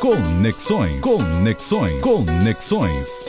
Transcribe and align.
Conexões. 0.00 1.00
Conexões. 1.00 2.00
Conexões. 2.00 3.24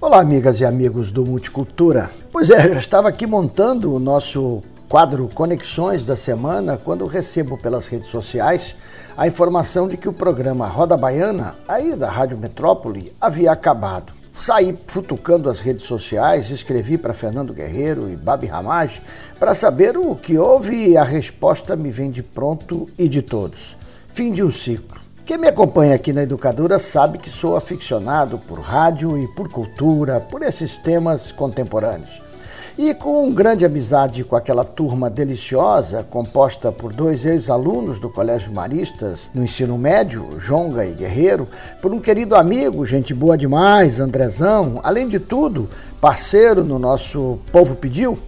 Olá, 0.00 0.18
amigas 0.18 0.60
e 0.60 0.64
amigos 0.64 1.10
do 1.10 1.26
Multicultura. 1.26 2.10
Pois 2.32 2.48
é, 2.48 2.68
eu 2.68 2.78
estava 2.78 3.10
aqui 3.10 3.26
montando 3.26 3.94
o 3.94 3.98
nosso 3.98 4.62
quadro 4.88 5.28
Conexões 5.28 6.06
da 6.06 6.16
semana 6.16 6.78
quando 6.78 7.06
recebo 7.06 7.58
pelas 7.58 7.86
redes 7.86 8.08
sociais 8.08 8.74
a 9.14 9.26
informação 9.26 9.86
de 9.86 9.98
que 9.98 10.08
o 10.08 10.12
programa 10.12 10.66
Roda 10.66 10.96
Baiana, 10.96 11.54
aí 11.68 11.94
da 11.94 12.08
Rádio 12.08 12.38
Metrópole, 12.38 13.12
havia 13.20 13.52
acabado. 13.52 14.14
Saí 14.32 14.74
futucando 14.86 15.50
as 15.50 15.60
redes 15.60 15.82
sociais, 15.82 16.48
escrevi 16.48 16.96
para 16.96 17.12
Fernando 17.12 17.52
Guerreiro 17.52 18.08
e 18.08 18.16
Babi 18.16 18.46
Ramage 18.46 19.02
para 19.38 19.54
saber 19.54 19.98
o 19.98 20.16
que 20.16 20.38
houve 20.38 20.88
e 20.88 20.96
a 20.96 21.04
resposta 21.04 21.76
me 21.76 21.90
vem 21.90 22.10
de 22.10 22.22
pronto 22.22 22.88
e 22.96 23.06
de 23.06 23.20
todos. 23.20 23.76
Fim 24.14 24.30
de 24.30 24.42
um 24.42 24.50
ciclo. 24.50 25.00
Quem 25.24 25.38
me 25.38 25.48
acompanha 25.48 25.94
aqui 25.94 26.12
na 26.12 26.24
Educadora 26.24 26.78
sabe 26.78 27.16
que 27.16 27.30
sou 27.30 27.56
aficionado 27.56 28.36
por 28.36 28.60
rádio 28.60 29.18
e 29.18 29.26
por 29.28 29.48
cultura, 29.48 30.20
por 30.20 30.42
esses 30.42 30.76
temas 30.76 31.32
contemporâneos. 31.32 32.20
E 32.76 32.92
com 32.92 33.32
grande 33.32 33.64
amizade 33.64 34.22
com 34.22 34.36
aquela 34.36 34.66
turma 34.66 35.08
deliciosa, 35.08 36.02
composta 36.02 36.70
por 36.70 36.92
dois 36.92 37.24
ex-alunos 37.24 37.98
do 37.98 38.10
Colégio 38.10 38.52
Maristas 38.52 39.30
no 39.32 39.42
ensino 39.42 39.78
médio, 39.78 40.28
Jonga 40.38 40.84
e 40.84 40.92
Guerreiro, 40.92 41.48
por 41.80 41.90
um 41.90 41.98
querido 41.98 42.36
amigo, 42.36 42.84
gente 42.84 43.14
boa 43.14 43.36
demais, 43.36 43.98
Andrezão, 43.98 44.78
além 44.82 45.08
de 45.08 45.18
tudo, 45.18 45.70
parceiro 46.02 46.62
no 46.62 46.78
nosso 46.78 47.38
Povo 47.50 47.74
Pediu, 47.74 48.18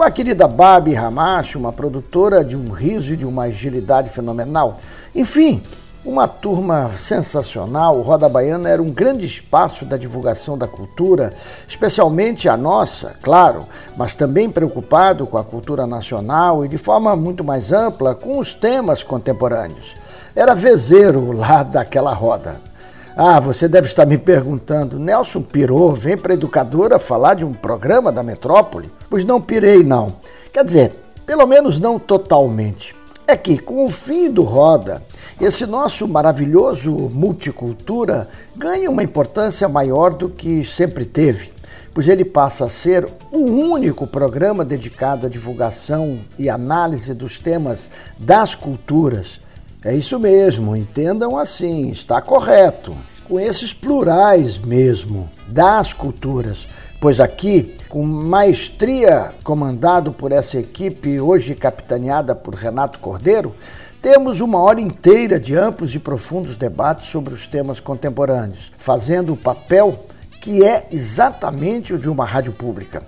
com 0.00 0.04
a 0.04 0.10
querida 0.10 0.48
Babi 0.48 0.94
Ramacho, 0.94 1.58
uma 1.58 1.74
produtora 1.74 2.42
de 2.42 2.56
um 2.56 2.70
riso 2.70 3.12
e 3.12 3.18
de 3.18 3.26
uma 3.26 3.42
agilidade 3.42 4.08
fenomenal. 4.08 4.78
Enfim, 5.14 5.62
uma 6.02 6.26
turma 6.26 6.90
sensacional, 6.96 7.98
o 7.98 8.00
Roda 8.00 8.26
Baiana 8.26 8.70
era 8.70 8.80
um 8.80 8.90
grande 8.90 9.26
espaço 9.26 9.84
da 9.84 9.98
divulgação 9.98 10.56
da 10.56 10.66
cultura, 10.66 11.34
especialmente 11.68 12.48
a 12.48 12.56
nossa, 12.56 13.14
claro, 13.20 13.66
mas 13.94 14.14
também 14.14 14.48
preocupado 14.48 15.26
com 15.26 15.36
a 15.36 15.44
cultura 15.44 15.86
nacional 15.86 16.64
e 16.64 16.68
de 16.68 16.78
forma 16.78 17.14
muito 17.14 17.44
mais 17.44 17.70
ampla 17.70 18.14
com 18.14 18.38
os 18.38 18.54
temas 18.54 19.02
contemporâneos. 19.02 19.94
Era 20.34 20.54
vezeiro 20.54 21.30
lá 21.32 21.62
daquela 21.62 22.14
roda. 22.14 22.69
Ah, 23.16 23.40
você 23.40 23.66
deve 23.66 23.88
estar 23.88 24.06
me 24.06 24.16
perguntando, 24.16 24.98
Nelson 24.98 25.42
pirou, 25.42 25.94
vem 25.94 26.16
para 26.16 26.32
a 26.32 26.34
educadora 26.34 26.98
falar 26.98 27.34
de 27.34 27.44
um 27.44 27.52
programa 27.52 28.12
da 28.12 28.22
metrópole? 28.22 28.90
Pois 29.08 29.24
não 29.24 29.40
pirei, 29.40 29.82
não. 29.82 30.14
Quer 30.52 30.64
dizer, 30.64 30.92
pelo 31.26 31.46
menos 31.46 31.80
não 31.80 31.98
totalmente. 31.98 32.94
É 33.26 33.36
que, 33.36 33.58
com 33.58 33.84
o 33.84 33.90
fim 33.90 34.30
do 34.30 34.42
Roda, 34.42 35.02
esse 35.40 35.66
nosso 35.66 36.06
maravilhoso 36.06 36.92
multicultura 37.12 38.26
ganha 38.56 38.90
uma 38.90 39.02
importância 39.02 39.68
maior 39.68 40.10
do 40.10 40.28
que 40.28 40.64
sempre 40.64 41.04
teve, 41.04 41.52
pois 41.92 42.08
ele 42.08 42.24
passa 42.24 42.64
a 42.64 42.68
ser 42.68 43.08
o 43.32 43.38
único 43.38 44.06
programa 44.06 44.64
dedicado 44.64 45.26
à 45.26 45.28
divulgação 45.28 46.18
e 46.38 46.48
análise 46.48 47.14
dos 47.14 47.38
temas 47.38 47.90
das 48.18 48.54
culturas. 48.54 49.40
É 49.82 49.94
isso 49.94 50.18
mesmo, 50.18 50.76
entendam 50.76 51.38
assim, 51.38 51.88
está 51.88 52.20
correto. 52.20 52.94
Com 53.24 53.40
esses 53.40 53.72
plurais 53.72 54.58
mesmo, 54.58 55.30
das 55.48 55.94
culturas, 55.94 56.68
pois 57.00 57.18
aqui, 57.18 57.76
com 57.88 58.02
maestria 58.02 59.32
comandado 59.42 60.12
por 60.12 60.32
essa 60.32 60.58
equipe, 60.58 61.18
hoje 61.18 61.54
capitaneada 61.54 62.34
por 62.34 62.54
Renato 62.54 62.98
Cordeiro, 62.98 63.54
temos 64.02 64.40
uma 64.40 64.58
hora 64.58 64.82
inteira 64.82 65.40
de 65.40 65.56
amplos 65.56 65.94
e 65.94 65.98
profundos 65.98 66.58
debates 66.58 67.06
sobre 67.06 67.32
os 67.32 67.46
temas 67.46 67.80
contemporâneos, 67.80 68.70
fazendo 68.76 69.32
o 69.32 69.36
papel 69.36 70.04
que 70.42 70.62
é 70.62 70.88
exatamente 70.92 71.94
o 71.94 71.98
de 71.98 72.08
uma 72.08 72.26
rádio 72.26 72.52
pública. 72.52 73.02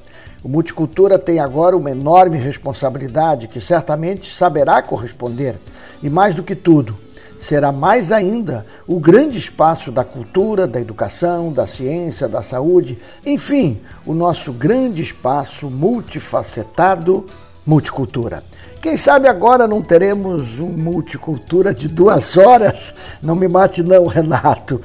O 0.44 0.48
Multicultura 0.48 1.20
tem 1.20 1.38
agora 1.38 1.76
uma 1.76 1.92
enorme 1.92 2.36
responsabilidade 2.36 3.47
que 3.47 3.60
certamente 3.60 4.34
saberá 4.34 4.82
corresponder, 4.82 5.54
e 6.03 6.10
mais 6.10 6.34
do 6.34 6.42
que 6.42 6.56
tudo, 6.56 6.98
será 7.38 7.70
mais 7.70 8.10
ainda 8.10 8.66
o 8.84 8.98
grande 8.98 9.38
espaço 9.38 9.92
da 9.92 10.02
cultura, 10.02 10.66
da 10.66 10.81
educação, 10.81 11.52
da 11.52 11.64
ciência, 11.64 12.28
da 12.28 12.42
saúde, 12.42 12.98
enfim, 13.25 13.81
o 14.04 14.14
nosso 14.14 14.52
grande 14.52 15.00
espaço 15.00 15.70
multifacetado 15.70 17.25
multicultura. 17.64 18.42
Quem 18.81 18.97
sabe 18.97 19.28
agora 19.28 19.69
não 19.69 19.81
teremos 19.81 20.58
um 20.58 20.70
multicultura 20.70 21.72
de 21.72 21.86
duas 21.86 22.36
horas? 22.36 22.92
Não 23.22 23.36
me 23.36 23.47
mate, 23.47 23.81
não, 23.81 24.08
Renato. 24.08 24.81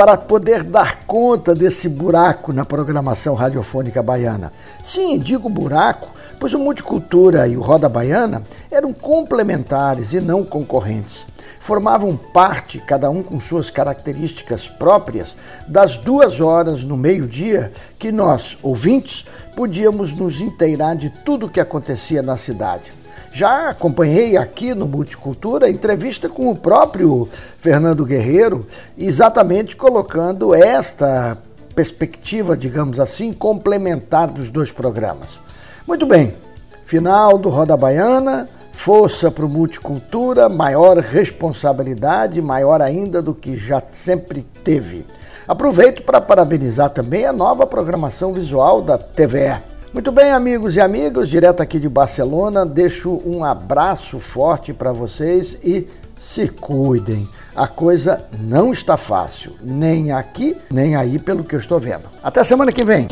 Para 0.00 0.16
poder 0.16 0.62
dar 0.62 1.00
conta 1.00 1.54
desse 1.54 1.86
buraco 1.86 2.54
na 2.54 2.64
programação 2.64 3.34
radiofônica 3.34 4.02
baiana. 4.02 4.50
Sim, 4.82 5.18
digo 5.18 5.46
buraco, 5.50 6.08
pois 6.38 6.54
o 6.54 6.58
Multicultura 6.58 7.46
e 7.46 7.54
o 7.54 7.60
Roda 7.60 7.86
Baiana 7.86 8.42
eram 8.70 8.94
complementares 8.94 10.14
e 10.14 10.20
não 10.22 10.42
concorrentes. 10.42 11.26
Formavam 11.58 12.16
parte, 12.16 12.78
cada 12.78 13.10
um 13.10 13.22
com 13.22 13.38
suas 13.38 13.70
características 13.70 14.70
próprias, 14.70 15.36
das 15.68 15.98
duas 15.98 16.40
horas 16.40 16.82
no 16.82 16.96
meio-dia 16.96 17.70
que 17.98 18.10
nós, 18.10 18.56
ouvintes, 18.62 19.26
podíamos 19.54 20.14
nos 20.14 20.40
inteirar 20.40 20.96
de 20.96 21.10
tudo 21.10 21.44
o 21.44 21.50
que 21.50 21.60
acontecia 21.60 22.22
na 22.22 22.38
cidade. 22.38 22.99
Já 23.32 23.70
acompanhei 23.70 24.36
aqui 24.36 24.74
no 24.74 24.88
Multicultura 24.88 25.70
entrevista 25.70 26.28
com 26.28 26.50
o 26.50 26.56
próprio 26.56 27.28
Fernando 27.56 28.04
Guerreiro, 28.04 28.64
exatamente 28.98 29.76
colocando 29.76 30.52
esta 30.52 31.38
perspectiva, 31.74 32.56
digamos 32.56 32.98
assim, 32.98 33.32
complementar 33.32 34.28
dos 34.28 34.50
dois 34.50 34.72
programas. 34.72 35.40
Muito 35.86 36.06
bem, 36.06 36.34
final 36.82 37.38
do 37.38 37.48
Roda 37.48 37.76
Baiana, 37.76 38.48
força 38.72 39.30
para 39.30 39.46
o 39.46 39.48
Multicultura, 39.48 40.48
maior 40.48 40.98
responsabilidade, 40.98 42.42
maior 42.42 42.82
ainda 42.82 43.22
do 43.22 43.32
que 43.32 43.56
já 43.56 43.80
sempre 43.92 44.42
teve. 44.64 45.06
Aproveito 45.46 46.02
para 46.02 46.20
parabenizar 46.20 46.90
também 46.90 47.26
a 47.26 47.32
nova 47.32 47.64
programação 47.66 48.32
visual 48.32 48.82
da 48.82 48.98
TVE. 48.98 49.60
Muito 49.92 50.12
bem, 50.12 50.30
amigos 50.30 50.76
e 50.76 50.80
amigas, 50.80 51.28
direto 51.28 51.60
aqui 51.60 51.80
de 51.80 51.88
Barcelona, 51.88 52.64
deixo 52.64 53.20
um 53.26 53.42
abraço 53.42 54.20
forte 54.20 54.72
para 54.72 54.92
vocês 54.92 55.58
e 55.64 55.84
se 56.16 56.46
cuidem. 56.46 57.28
A 57.56 57.66
coisa 57.66 58.24
não 58.38 58.72
está 58.72 58.96
fácil, 58.96 59.56
nem 59.60 60.12
aqui, 60.12 60.56
nem 60.70 60.94
aí, 60.94 61.18
pelo 61.18 61.42
que 61.42 61.56
eu 61.56 61.60
estou 61.60 61.80
vendo. 61.80 62.08
Até 62.22 62.44
semana 62.44 62.70
que 62.70 62.84
vem. 62.84 63.08